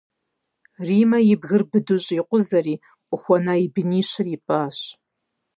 Риммэ 0.87 1.19
и 1.33 1.35
бгыр 1.41 1.63
быдэу 1.69 1.99
щӏикъузэри, 2.05 2.75
къыхуэна 3.09 3.53
и 3.63 3.67
бынищыр 3.73 4.27
ипӏащ. 4.35 4.77